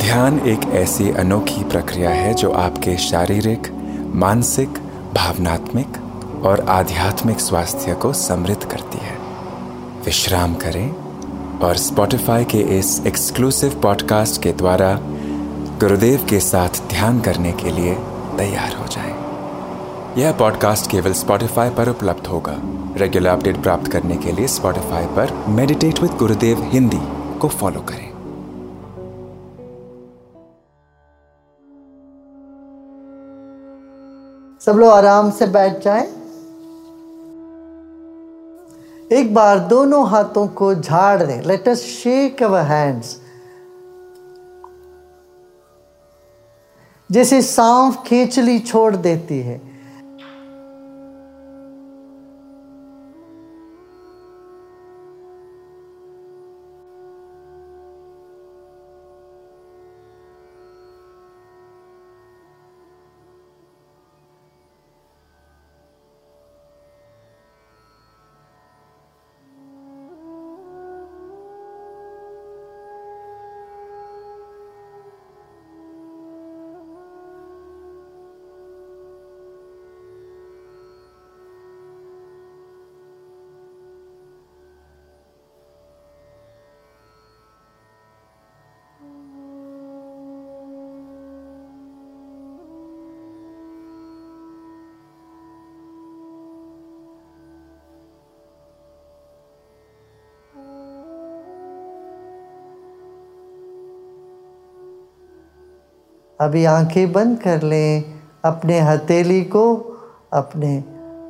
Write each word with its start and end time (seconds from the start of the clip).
ध्यान 0.00 0.40
एक 0.40 0.60
ऐसी 0.64 1.10
अनोखी 1.10 1.64
प्रक्रिया 1.64 2.10
है 2.10 2.34
जो 2.34 2.50
आपके 2.50 2.96
शारीरिक, 2.96 3.68
मानसिक, 4.14 4.68
भावनात्मक 5.14 5.98
और 6.44 6.60
आध्यात्मिक 6.60 7.40
स्वास्थ्य 7.40 7.94
को 7.94 8.12
समृद्ध 8.12 8.64
करती 8.64 8.98
है। 8.98 9.18
विश्राम 10.04 10.54
करें 10.54 10.94
और 11.58 11.76
स्पॉटिफाई 11.76 12.44
के 12.44 12.58
इस 12.58 13.02
एक्सक्लूसिव 13.06 13.80
पॉडकास्ट 13.82 14.42
के 14.42 14.52
द्वारा 14.52 14.98
गुरुदेव 15.80 16.26
के 16.30 16.40
साथ 16.40 16.68
ध्यान 16.68 17.20
करने 17.20 17.52
के 17.52 17.70
लिए 17.70 17.94
तैयार 18.38 18.74
हो 18.74 18.86
जाएँ। 18.86 19.14
यह 20.18 20.32
पॉडकास्ट 20.32 20.90
केवल 20.90 21.12
स्पॉटिफाई 21.12 21.70
पर 21.70 21.88
उपलब्ध 21.88 22.26
होगा। 22.26 22.56
रेगुलर 22.96 23.30
अपडेट 23.30 23.56
प्राप्त 23.56 23.88
करने 23.88 24.16
के 24.16 24.32
लिए 24.32 24.46
स्पॉटिफाई 24.48 25.06
पर 25.06 25.44
मेडिटेट 25.48 26.02
विद 26.02 26.10
गुरुदेव 26.10 26.70
हिंदी 26.72 27.00
को 27.38 27.48
फॉलो 27.48 27.80
करें। 27.80 28.09
सब 34.70 34.76
लोग 34.76 34.90
आराम 34.90 35.30
से 35.30 35.46
बैठ 35.46 35.78
जाएँ। 35.82 36.04
एक 39.12 39.32
बार 39.34 39.58
दोनों 39.58 40.08
हाथों 40.08 40.46
को 40.48 40.74
झाड़ 40.74 41.22
दें। 41.22 41.42
Let 41.42 41.68
us 41.68 41.78
shake 41.78 42.42
our 42.42 42.60
hands 42.60 43.16
जैसे 47.10 47.42
सांप 47.42 48.02
खेचली 48.06 48.58
छोड़ 48.58 48.96
देती 48.96 49.40
है। 49.40 49.60
अभी 106.40 106.64
आँखें 106.64 107.12
बंद 107.12 107.40
कर 107.40 107.62
लें, 107.62 108.20
अपने 108.44 108.80
हथेली 108.80 109.44
को 109.44 109.76
अपने 110.32 110.84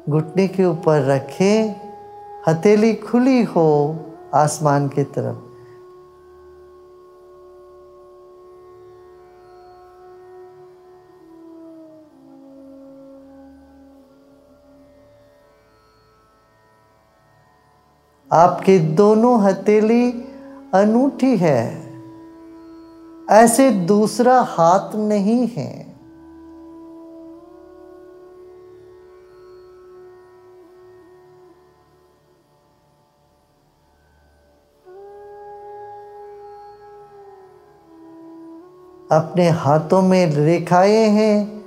घुटने 0.09 0.49
के 0.49 0.65
ऊपर 0.65 1.01
रखें। 1.03 1.75
हथेली 2.49 2.95
खुली 2.95 3.43
हो 3.43 3.97
आसमान 4.35 4.89
की 4.89 5.03
तरफ़। 5.05 5.37
आपकी 18.33 18.79
दोनों 18.79 19.43
हथेली 19.43 20.13
अनूठी 20.75 21.37
है। 21.37 21.90
ऐसे 23.31 23.71
दूसरा 23.71 24.41
हाथ 24.41 24.95
नहीं 24.95 25.47
है। 25.47 25.91
अपने 39.13 39.49
हाथों 39.49 40.03
में 40.03 40.27
रेखाएँ 40.27 41.09
हैं, 41.09 41.65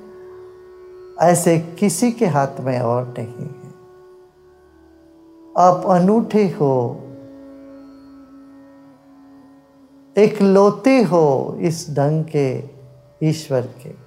ऐसे 1.21 1.59
किसी 1.59 2.11
के 2.11 2.25
हाथ 2.25 2.59
में 2.59 2.79
और 2.79 3.13
नहीं 3.19 3.47
है। 3.47 3.63
आप 5.57 5.83
अनूठे 5.85 6.49
हो 6.49 7.02
एक 10.17 10.41
लोते 10.41 11.01
हो 11.01 11.57
इस 11.59 11.89
ढंग 11.89 12.25
के 12.35 12.63
ईश्वर 13.23 13.61
के। 13.61 14.03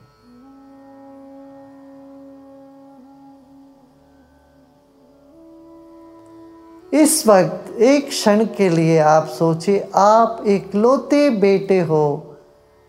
इस 7.03 7.27
वक्त, 7.27 7.77
एक 7.81 8.09
क्षण 8.09 8.45
के 8.45 8.69
लिए 8.69 8.99
आप 8.99 9.27
सोचिए, 9.27 9.89
आप 9.95 10.45
एक 10.47 10.75
लोते 10.75 11.31
बेटे 11.31 11.81
हो 11.81 12.37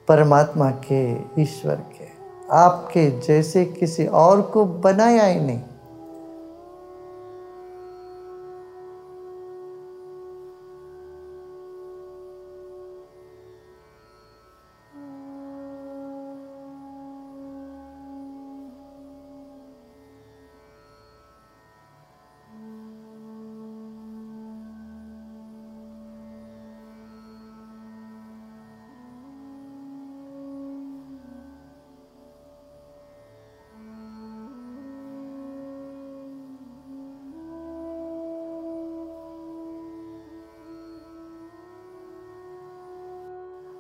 परमात्मा 0.08 0.72
के, 0.72 1.14
ईश्वर 1.42 1.76
के। 1.76 2.08
आपके 2.52 3.20
जैसे 3.22 3.66
किसी 3.66 4.06
और 4.06 4.42
को 4.42 4.66
बनाया 4.66 5.26
ही 5.26 5.40
नहीं। 5.40 5.62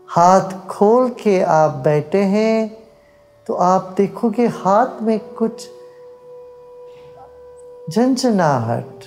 हाथ 0.09 0.67
खोल 0.67 1.09
के 1.09 1.41
आप 1.43 1.71
बैठे 1.71 2.21
हैं 2.23 2.77
तो 3.47 3.53
आप 3.53 3.93
देखोगे 3.97 4.47
हाथ 4.47 5.01
में 5.01 5.19
कुछ 5.19 5.67
झंझनाहट 7.89 9.03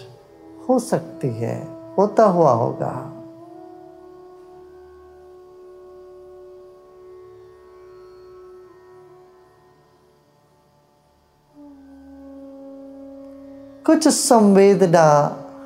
हो 0.68 0.78
सकती 0.78 1.28
है, 1.28 1.56
होता 1.98 2.24
हुआ 2.24 2.52
होगा। 2.52 2.92
कुछ 13.86 14.08
संवेदना 14.08 15.08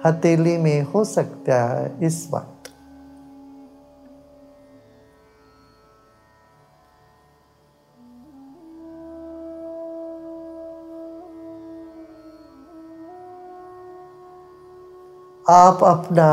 हथेली 0.06 0.56
में 0.56 0.82
हो 0.82 1.04
सकता 1.04 1.62
है 1.64 2.06
इस 2.06 2.28
वक्त। 2.34 2.53
आप 15.48 15.82
अपना 15.84 16.26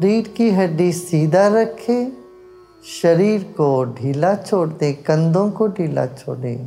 रीढ़ 0.00 0.26
की 0.28 0.50
हड्डी 0.50 0.92
सीधा 0.92 1.46
रखें, 1.48 2.12
शरीर 3.02 3.42
को 3.42 3.84
ढीला 3.84 4.34
छोड़ 4.34 4.68
दें, 4.68 4.94
कंधों 5.02 5.50
को 5.50 5.68
ढीला 5.68 6.06
छोड़ें 6.06 6.66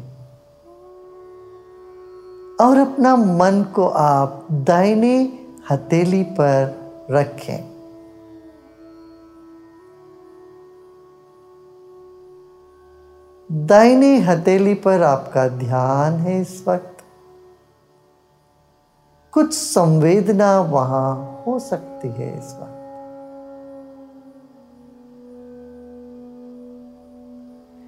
और 2.62 2.78
अपना 2.78 3.16
मन 3.16 3.66
को 3.76 3.88
आप 3.88 4.48
दाहिने 4.52 5.40
हथेली 5.72 6.24
पर 6.24 6.76
रखें। 7.12 7.72
दाहिनी 13.52 14.20
हथेली 14.20 14.74
पर 14.74 15.04
आपका 15.04 15.48
ध्यान 15.48 16.14
है 16.14 16.42
इस 16.42 16.64
वक्त। 16.68 16.91
कुछ 19.34 19.54
संवेदना 19.54 20.60
वहाँ 20.62 21.44
हो 21.48 21.60
सकती 21.60 22.08
है 22.08 22.38
इस 22.38 22.54
वक्त 22.54 22.78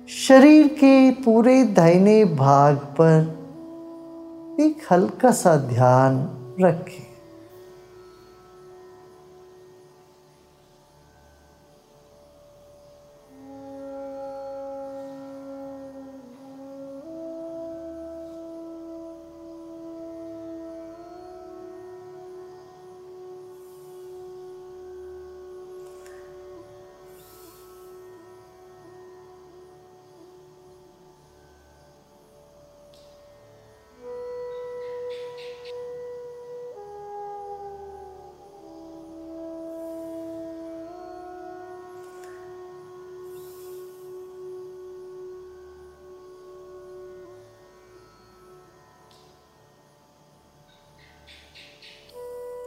शरीर 0.09 0.67
के 0.67 1.11
पूरे 1.11 1.63
दाहिने 1.63 2.23
भाग 2.25 2.75
पर 2.99 3.21
एक 4.59 4.81
हल्का 4.91 5.31
सा 5.31 5.55
ध्यान 5.57 6.17
रखें। 6.61 7.12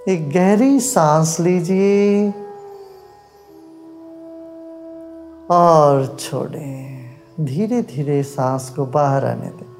एक 0.08 0.30
गहरी 0.30 0.80
सांस 0.80 1.40
लीजिए 1.40 2.30
और 5.50 6.16
छोड़ें। 6.20 7.10
धीरे 7.40 7.82
धीरे 7.82 8.22
सांस 8.22 8.70
को 8.70 8.86
बाहर 8.86 9.24
आने 9.24 9.46
दें। 9.46 9.75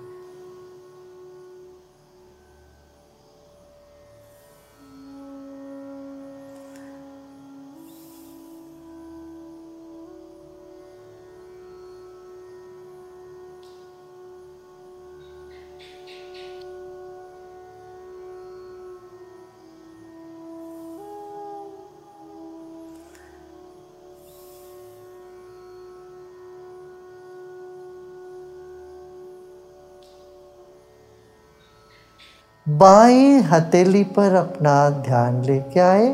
बाएँ 32.69 33.41
हथेली 33.41 34.05
पर 34.05 34.35
अपना 34.35 34.91
ध्यान 34.91 35.45
लेके 35.45 35.81
आए। 35.81 36.07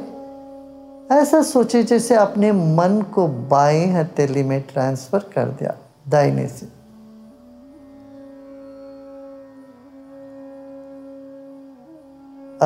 ऐसा 1.13 1.43
सोचे 1.43 1.83
जैसे 1.83 2.15
अपने 2.15 2.53
मन 2.53 3.05
को 3.15 3.27
बाएँ 3.29 3.87
हथेली 3.87 4.43
में 4.43 4.61
ट्रांसफ़र 4.63 5.19
कर 5.19 5.49
दिया 5.49 5.75
दाहिने 6.09 6.47
से। 6.49 6.67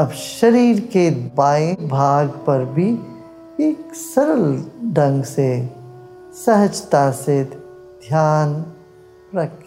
अब 0.01 0.11
शरीर 0.13 0.81
के 0.81 1.11
बाएँ 1.11 1.75
भाग 1.75 2.29
पर 2.29 2.65
भी 2.65 2.91
एक 3.61 3.95
सरल 3.95 4.65
ढंग 4.93 5.23
से 5.25 5.71
सहजता 6.35 7.11
से 7.11 7.45
ध्यान 7.45 8.65
रखें। 9.35 9.66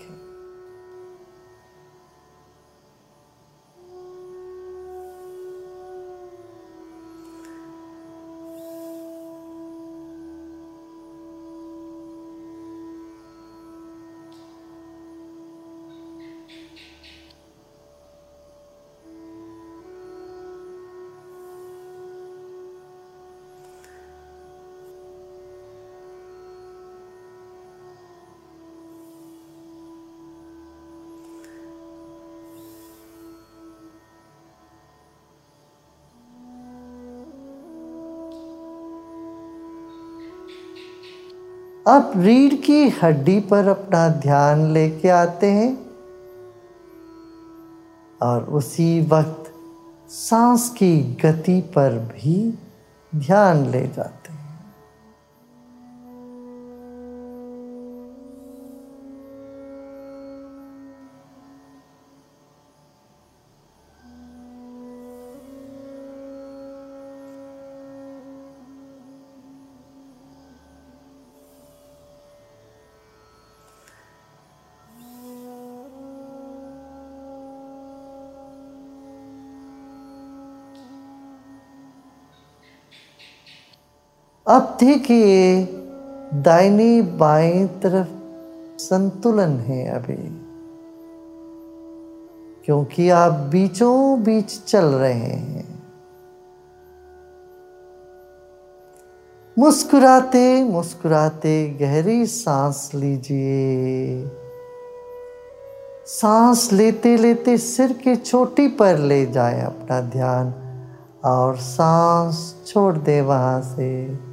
अब 41.87 42.11
रीढ़ 42.15 42.53
की 42.53 42.87
हड्डी 43.01 43.39
पर 43.49 43.67
अपना 43.67 44.07
ध्यान 44.19 44.65
लेके 44.73 45.09
आते 45.09 45.47
हैं 45.51 45.71
और 48.21 48.43
उसी 48.51 48.89
वक्त 49.01 49.51
सांस 50.09 50.69
की 50.69 50.97
गति 51.23 51.59
पर 51.75 51.97
भी 52.07 52.35
ध्यान 53.13 53.65
ले 53.71 53.81
जाते 53.87 54.28
अब 84.49 84.77
देखिए, 84.79 85.65
दाहिनी 86.33 87.01
बाएँ 87.01 87.67
तरफ़ 87.67 88.07
संतुलन 88.81 89.49
है 89.49 89.87
अभी। 89.87 90.45
क्योंकि 92.65 93.09
आप 93.09 93.31
बीचों 93.31 94.23
बीच 94.23 94.63
चल 94.63 94.85
रहे 94.85 95.13
हैं। 95.13 95.83
मुस्कुराते 99.59 100.63
मुस्कुराते 100.63 101.69
गहरी 101.69 102.25
सांस 102.25 102.91
लीजिए। 102.95 104.31
सांस 106.05 106.73
लेते 106.73 107.17
लेते 107.17 107.57
सिर 107.57 107.93
के 107.93 108.15
चोटी 108.15 108.67
पर 108.67 108.97
ले 108.97 109.25
जाए 109.25 109.61
अपना 109.61 110.01
ध्यान 110.01 110.53
और 111.25 111.57
सांस 111.57 112.63
छोड़ 112.67 112.97
दे 112.97 113.21
वहाँ 113.21 113.61
से। 113.61 114.28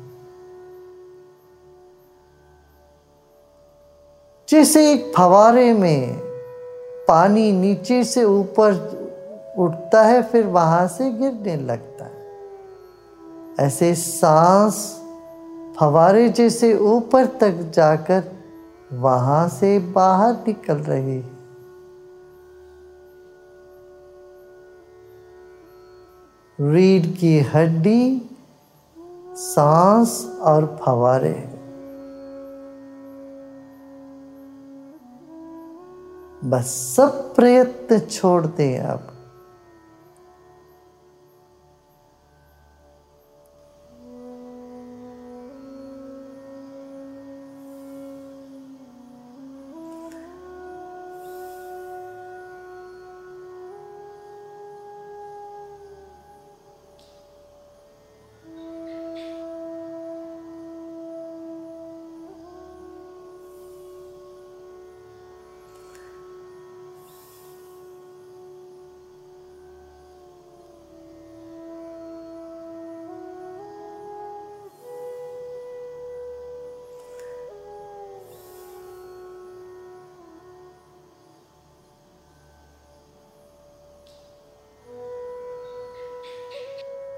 जैसे 4.48 4.92
एक 4.92 5.12
फवारे 5.16 5.72
में 5.72 6.16
पानी 7.08 7.52
नीचे 7.52 8.04
से 8.04 8.24
ऊपर 8.24 8.74
उठता 9.58 10.02
है, 10.02 10.22
फिर 10.22 10.46
वहाँ 10.46 10.86
से 10.88 11.10
गिरने 11.10 11.56
लगता 11.56 12.04
है। 12.04 13.66
ऐसे 13.66 13.94
सांस 13.94 15.02
फवारे 15.80 16.28
जैसे 16.28 16.76
ऊपर 16.76 17.26
तक 17.26 17.72
जाकर 17.74 18.22
वहाँ 18.92 19.48
से 19.48 19.78
बाहर 19.78 20.32
निकल 20.32 20.74
रही 20.74 21.16
है। 21.16 21.34
रीढ़ 26.60 27.06
की 27.06 27.38
हड्डी, 27.38 28.22
सांस 29.36 30.38
और 30.40 30.78
फवारे 30.86 31.55
बस 36.46 36.94
सब 36.96 37.34
प्रयत्न 37.34 37.98
छोड़ 37.98 38.46
दें 38.46 38.80
आप। 38.80 39.15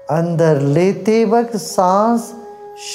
अंदर 0.09 0.61
लेते 0.61 1.25
वक्त 1.25 1.57
सांस 1.57 2.33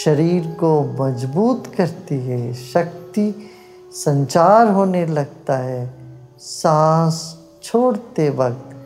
शरीर 0.05 0.47
को 0.47 0.85
मज़बूत 0.85 1.67
करती 1.67 2.15
है, 2.15 2.55
शक्ति 2.55 3.51
संचार 3.93 4.69
होने 4.69 5.07
लगता 5.07 5.57
है। 5.57 5.95
सांस 6.39 7.39
छोड़ते 7.63 8.31
वक्त 8.31 8.77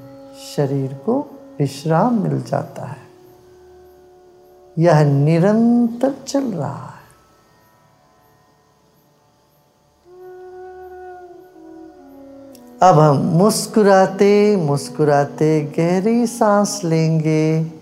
शरीर 0.57 0.95
को 0.95 1.27
विश्राम 1.59 2.23
मिल 2.23 2.43
जाता 2.43 2.85
है। 2.85 3.09
यह 4.79 5.05
निरंतर 5.05 6.15
चल 6.27 6.45
रहा 6.45 6.87
है। 6.87 6.99
अब 12.83 12.99
हम 12.99 13.17
मुस्कुराते 13.17 14.57
मुस्कुराते 14.57 15.73
गहरी 15.79 16.27
सांस 16.27 16.81
लेंगे। 16.85 17.78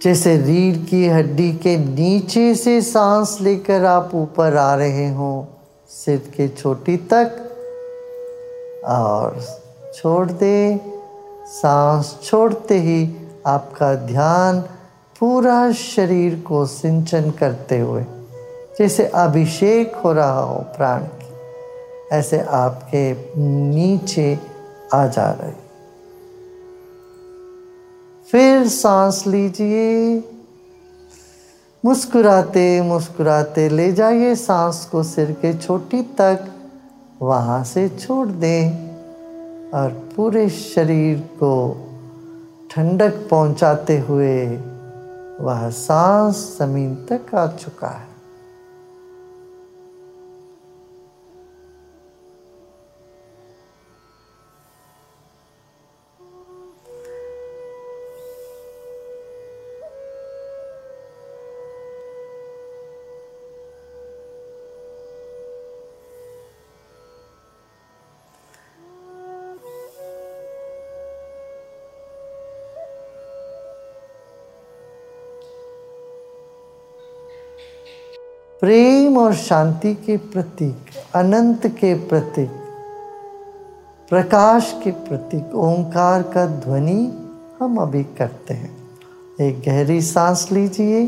जैसे 0.00 0.36
रीढ़ 0.36 0.76
की 0.88 1.06
हड्डी 1.08 1.52
के 1.52 1.76
नीचे 1.76 2.54
से 2.54 2.80
सांस 2.82 3.36
लेकर 3.40 3.84
आप 3.84 4.10
ऊपर 4.14 4.56
आ 4.56 4.74
रहे 4.74 5.08
हो, 5.08 5.46
सिर 5.90 6.18
के 6.36 6.48
छोटी 6.48 6.96
तक, 7.12 7.36
और 8.86 9.40
छोड़ 9.94 10.30
दे। 10.32 10.80
सांस 11.52 12.16
छोड़ते 12.22 12.78
ही 12.78 13.00
आपका 13.46 13.94
ध्यान 14.06 14.60
पूरा 15.20 15.70
शरीर 15.72 16.40
को 16.40 16.64
सिंचन 16.66 17.30
करते 17.30 17.78
हुए, 17.78 18.04
जैसे 18.78 19.06
अभिषेक 19.06 19.96
हो 19.96 20.12
रहा 20.12 20.40
हो 20.40 20.58
प्राण 20.76 21.02
की, 21.02 21.32
ऐसे 22.12 22.40
आपके 22.40 23.12
नीचे 23.38 24.38
आ 24.94 25.06
जा 25.06 25.30
रहे। 25.32 25.69
फिर 28.32 28.66
सांस 28.68 29.22
लीजिए। 29.26 30.22
मुस्कुराते 31.84 32.80
मुस्कुराते 32.82 33.68
ले 33.68 33.90
जाइए 33.92 34.34
सांस 34.34 34.84
को 34.92 35.02
सिर 35.02 35.30
के 35.32 35.52
छोटी 35.58 36.02
तक, 36.20 36.44
वहाँ 37.22 37.62
से 37.64 37.88
छोड़ 37.88 38.28
दें 38.28 39.70
और 39.74 39.90
पूरे 40.16 40.48
शरीर 40.50 41.18
को 41.42 41.54
ठंडक 42.70 43.26
पहुँचाते 43.30 43.98
हुए 43.98 44.46
वह 45.40 45.68
सांस 45.70 46.46
ज़मीन 46.58 46.94
तक 47.10 47.34
आ 47.34 47.46
चुका 47.46 47.88
है। 47.88 48.08
प्रेम 78.60 79.18
और 79.18 79.34
शांति 79.34 79.94
के 79.94 80.16
प्रतीक, 80.16 80.76
अनंत 81.14 81.66
के 81.66 81.94
प्रतीक, 81.94 82.50
प्रकाश 84.08 84.80
के 84.84 84.90
प्रतीक, 84.90 85.54
ओंकार 85.54 86.22
का 86.22 86.46
ध्वनि 86.46 87.12
हम 87.60 87.76
अभी 87.76 88.04
करते 88.04 88.54
हैं। 88.54 88.76
एक 89.40 89.62
गहरी 89.66 90.02
सांस 90.02 90.48
लीजिए। 90.52 91.06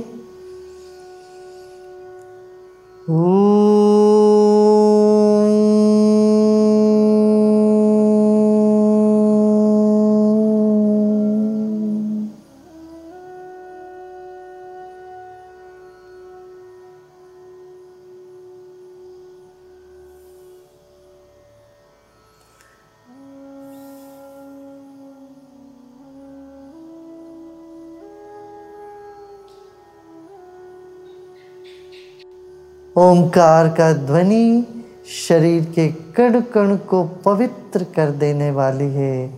ओंकार 33.03 33.69
का 33.69 33.93
ध्वनि 33.93 34.67
शरीर 35.29 35.65
के 35.65 35.89
कण 35.89 36.41
कण 36.41 36.77
को 36.77 37.05
पवित्र 37.05 37.85
कर 37.85 38.11
देने 38.11 38.51
वाली 38.51 38.85
है 38.85 39.31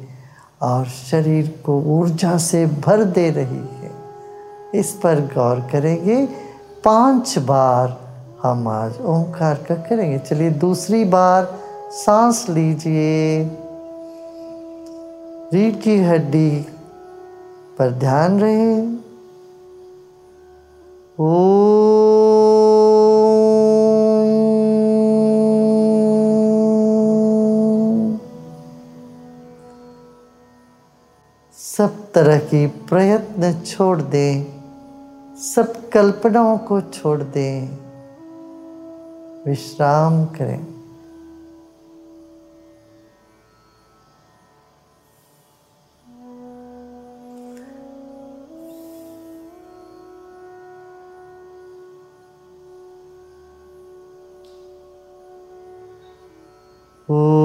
और 0.62 0.84
शरीर 0.84 1.62
को 1.66 1.80
ऊर्जा 1.80 2.36
से 2.38 2.66
भर 2.66 3.04
दे 3.04 3.30
रही 3.30 3.56
है। 3.56 3.90
इस 4.74 4.92
पर 4.92 5.20
गौर 5.20 5.60
करेंगे। 5.72 6.28
पाँच 6.84 7.38
बार 7.38 8.00
हम 8.42 8.68
आज 8.68 9.00
ओंकार 9.00 9.54
का 9.54 9.74
करेंगे। 9.74 10.18
चलिए 10.18 10.50
दूसरी 10.50 11.04
बार 11.04 11.58
सांस 11.92 12.46
लीजिए। 12.48 13.44
रीढ़ 15.54 15.74
की 15.74 15.98
हड्डी 15.98 16.66
पर 17.78 17.90
ध्यान 17.90 18.40
रहे। 18.40 18.82
ओ 21.20 21.83
तरह 32.14 32.38
की 32.38 32.66
प्रयत्न 32.66 33.60
छोड़ 33.60 34.02
दे। 34.02 34.52
सब 35.36 35.90
कल्पनाओं 35.90 36.58
को 36.58 36.80
छोड़ 36.80 37.22
दे। 37.22 37.60
विश्राम 39.50 40.24
करें। 40.24 40.74
सब 57.10 57.43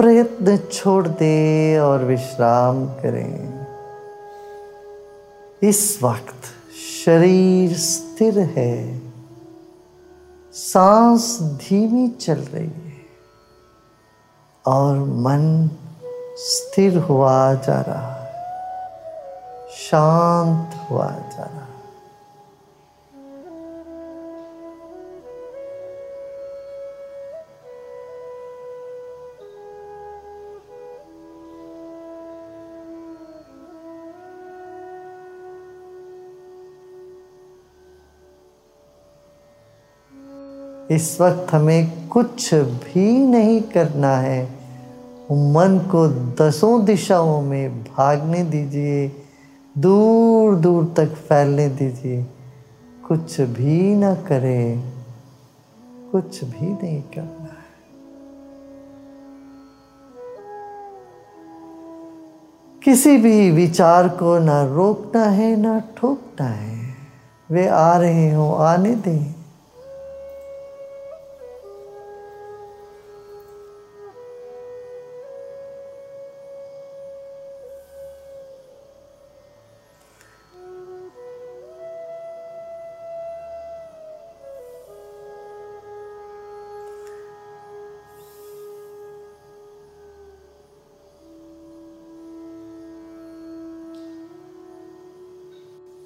प्रयत्न 0.00 0.56
छोड़ 0.56 1.08
दे 1.08 1.78
और 1.78 2.04
विश्राम 2.04 2.86
करें। 2.86 3.66
इस 5.62 5.98
वक्त 6.02 6.44
शरीर 7.04 7.76
स्थिर 7.76 8.38
है। 8.38 9.02
सांस 10.52 11.38
धीमी 11.42 12.08
चल 12.08 12.34
रही 12.34 12.66
है 12.66 12.92
और 14.66 14.98
मन 14.98 15.70
स्थिर 16.36 16.98
हुआ 16.98 17.54
जा 17.54 17.80
रहा 17.80 18.14
है। 18.14 18.32
शांत 19.70 20.90
हुआ 20.90 21.10
जा 21.10 21.44
रहा 21.44 21.54
है। 21.54 21.59
इस 40.90 41.20
वक्त 41.20 41.54
हमें 41.54 42.08
कुछ 42.08 42.54
भी 42.54 43.26
नहीं 43.26 43.62
करना 43.62 44.16
है। 44.16 44.44
मन 45.32 45.88
को 45.90 46.08
दसों 46.08 46.84
दिशाओं 46.84 47.42
में 47.42 47.84
भागने 47.84 48.42
दीजिए 48.42 49.12
दूर 49.78 50.56
दूर 50.56 50.94
तक 50.96 51.06
फैलने 51.06 51.68
दीजिए। 51.68 52.26
कुछ 53.08 53.40
भी 53.40 53.94
ना 53.94 54.14
करें, 54.14 54.92
कुछ 56.12 56.44
भी 56.44 56.66
नहीं 56.66 57.02
करना 57.02 57.44
है। 57.44 57.60
किसी 62.84 63.16
भी 63.16 63.50
विचार 63.50 64.08
को 64.08 64.38
ना 64.38 64.64
रोकना 64.64 65.24
है, 65.24 65.56
ना 65.56 65.82
ठोकना 65.96 66.46
है। 66.46 66.94
वे 67.50 67.68
आ 67.68 67.96
रहे 67.96 68.34
हो, 68.34 68.52
आने 68.52 68.94
दें। 68.94 69.39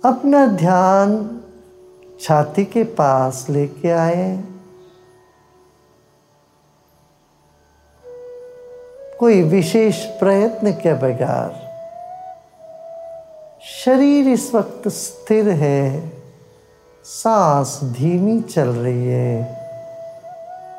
अपना 0.05 0.47
ध्यान 0.47 1.41
छाती 2.21 2.65
के 2.65 2.85
पास 2.85 3.47
लेके 3.51 3.91
आए। 3.91 4.45
कोई 9.21 9.43
विशेष 9.43 10.05
प्रयत्न 10.05 10.73
के 10.73 10.95
बगैर 10.95 11.63
शरीर 13.65 14.29
इस 14.29 14.55
वक्त 14.55 14.89
स्थिर 14.89 15.49
है, 15.49 16.13
सांस 17.05 17.81
धीमी 17.85 18.41
चल 18.41 18.69
रही 18.69 19.07
है, 19.07 19.45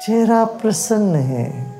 चेहरा 0.01 0.45
प्रसन्न 0.45 1.15
है। 1.15 1.74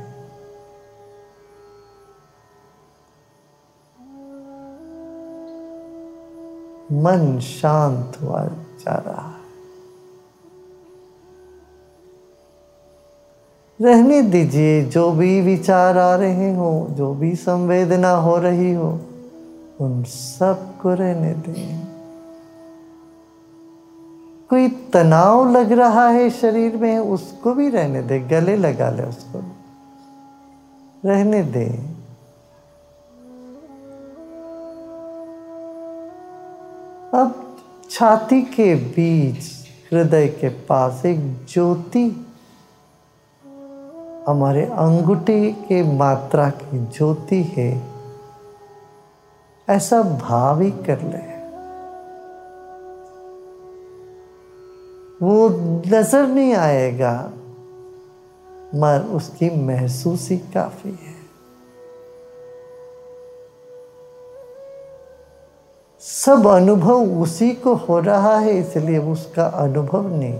मन 6.92 7.40
शांत 7.40 8.18
हुआ 8.22 8.46
जा 8.46 8.96
रहा 8.96 9.30
है। 9.30 9.36
रहने 13.82 14.22
दीजिए, 14.22 14.86
जो 14.86 15.12
भी 15.12 15.42
विचार 15.42 15.98
आ 15.98 16.16
रहे 16.16 16.56
हो, 16.56 16.88
जो 16.90 17.14
भी 17.14 17.36
संवेदना 17.36 18.12
हो 18.12 18.38
रही 18.38 18.74
हो, 18.74 19.00
उन 19.82 20.04
सबको 20.04 20.94
रहने 20.94 21.34
दें। 21.34 21.88
कोई 24.50 24.68
तनाव 24.68 25.52
लग 25.52 25.72
रहा 25.72 26.08
है 26.08 26.30
शरीर 26.30 26.78
में, 26.78 27.00
उसको 27.00 27.54
भी 27.54 27.70
रहने 27.70 28.02
दे, 28.02 28.20
गले 28.20 28.56
लगा 28.56 28.90
ले 28.90 29.04
उसको। 29.04 29.44
रहने 31.06 31.44
दें। 31.44 31.95
अब 37.16 37.58
छाती 37.90 38.42
के 38.42 38.76
बीच 38.76 39.44
हृदय 39.94 40.28
के 40.28 40.50
पास 40.50 41.06
एक 41.06 41.20
ज्योति 41.50 42.04
हमारे 44.28 44.66
अंगूठे 44.66 45.52
के 45.52 45.82
मात्रा 45.84 46.50
की 46.50 46.80
ज्योति 46.86 47.42
है। 47.44 47.70
ऐसा 49.68 50.02
भाव 50.02 50.62
ही 50.62 50.72
कर 50.72 51.02
ले। 51.02 51.24
वो 55.26 55.50
नज़र 55.88 56.28
नहीं 56.28 56.54
आएगा, 56.54 57.32
मगर 58.76 59.08
उसकी 59.12 59.50
महसूसी 59.66 60.38
काफ़ी 60.38 60.92
है। 60.92 61.15
सब 66.06 66.48
अनुभव 66.48 67.22
उसी 67.22 67.52
को 67.52 67.74
हो 67.76 68.00
रहा 68.00 68.40
है, 68.40 68.52
इसलिए 68.52 68.98
उसका 68.98 69.46
अनुभव 69.46 70.08
नहीं। 70.08 70.34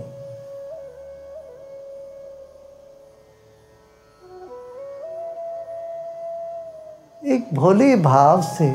एक 7.34 7.48
भोले 7.54 7.96
भाव 7.96 8.42
से 8.42 8.68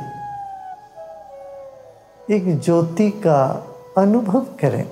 एक 2.36 2.60
ज्योति 2.60 3.10
का 3.10 3.66
अनुभव 3.98 4.40
करें। 4.40 4.92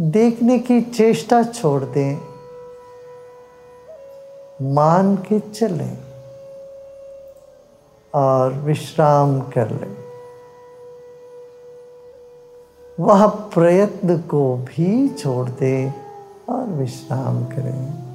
देखने 0.00 0.58
की 0.58 0.80
चेष्टा 0.80 1.42
छोड़ 1.42 1.84
दें। 1.84 2.16
मान 4.74 5.16
के 5.16 5.40
चलें 5.40 5.98
और 8.14 8.52
विश्राम 8.52 9.40
कर 9.40 9.70
लें। 9.70 10.05
वह 13.00 13.26
प्रयत्न 13.26 14.18
को 14.18 14.56
भी 14.56 15.08
छोड़ 15.08 15.50
दे 15.50 15.92
और 16.48 16.66
विश्राम 16.66 17.44
करें। 17.44 18.05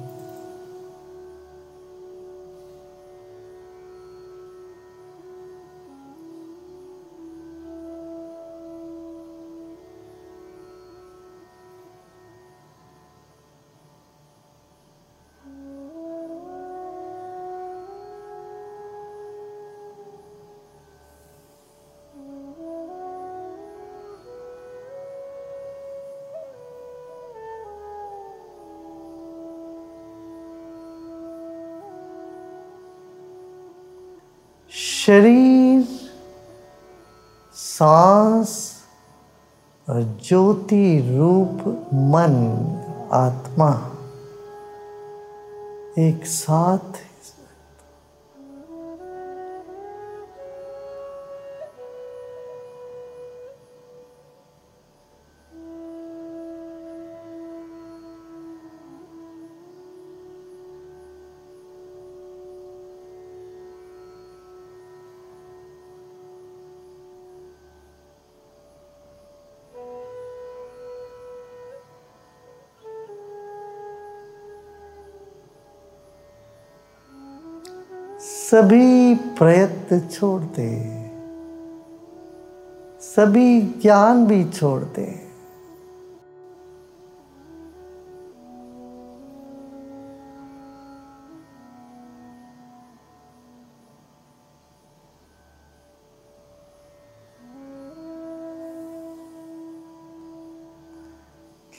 शरीर 35.02 35.82
सांस 37.56 38.50
और 39.88 40.02
ज्योति 40.28 40.84
रूप 41.08 41.64
मन 42.12 42.36
आत्मा 43.12 43.70
एक 45.98 46.26
साथ 46.26 47.00
सभी 78.52 79.14
प्रयत्न 79.38 79.98
छोड़ 80.08 80.42
दे 80.56 80.70
सभी 83.00 83.60
ज्ञान 83.82 84.26
भी 84.26 84.44
छोड़ 84.50 84.82
दे 84.96 85.06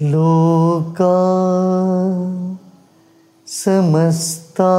लोका 0.02 1.14
समस्ता 3.48 4.74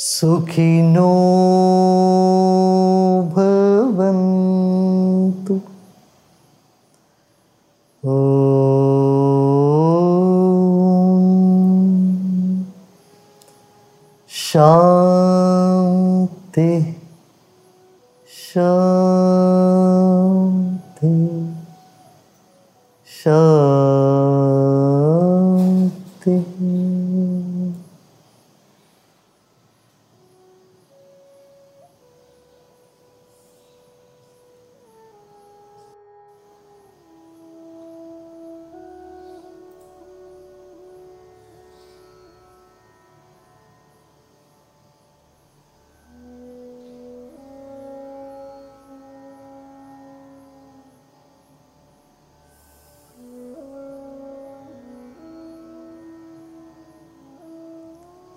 सुखिनो 0.00 1.08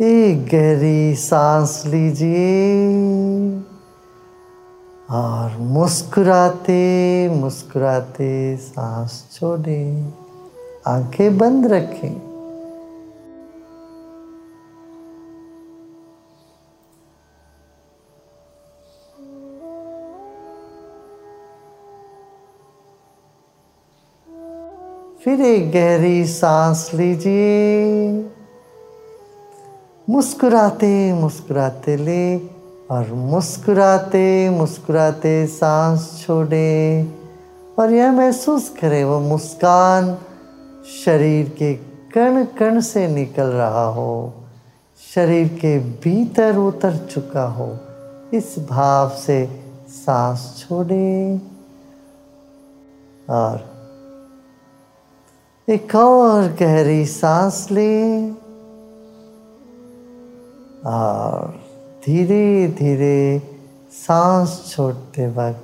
एक 0.01 0.45
गहरी 0.45 1.15
सांस 1.15 1.83
लीजिए 1.85 2.87
और 5.11 5.57
मुस्कुराते 5.59 7.29
मुस्कुराते 7.29 8.57
सांस 8.57 9.27
छोड़ें। 9.31 10.13
आँखें 10.87 11.37
बंद 11.37 11.65
रखें। 11.65 12.13
फिर 25.23 25.41
एक 25.41 25.71
गहरी 25.71 26.25
सांस 26.25 26.91
लीजिए। 26.93 28.32
मुस्कुराते 30.13 31.13
मुस्कुराते 31.13 31.95
ले 31.95 32.37
और 32.91 33.13
मुस्कुराते 33.13 34.49
मुस्कुराते 34.49 35.47
सांस 35.47 36.23
छोड़े। 36.27 37.07
और 37.79 37.91
यह 37.91 38.11
महसूस 38.11 38.69
करें, 38.69 39.03
वो 39.03 39.19
मुस्कान 39.19 40.17
शरीर 41.05 41.49
के 41.49 41.73
कण 42.13 42.45
कण 42.45 42.81
से 42.81 43.07
निकल 43.07 43.43
रहा 43.43 43.85
हो, 43.85 44.33
शरीर 45.15 45.47
के 45.47 45.79
भीतर 45.79 46.57
उतर 46.57 46.97
चुका 46.97 47.45
हो, 47.45 47.77
इस 48.33 48.55
भाव 48.59 49.09
से 49.09 49.65
सांस 49.89 50.65
छोड़े। 50.69 51.41
और 53.29 53.73
एक 55.69 55.95
और 55.95 56.57
गहरी 56.59 57.05
सांस 57.05 57.67
लें। 57.71 58.32
और 60.85 61.47
धीरे 62.05 62.67
धीरे 62.67 63.41
सांस 63.91 64.73
छोड़ते 64.75 65.27
वक्त 65.27 65.63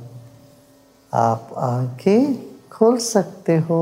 आप 1.13 1.49
आँखें 1.57 2.35
खोल 2.69 2.97
सकते 2.97 3.57
हो। 3.57 3.79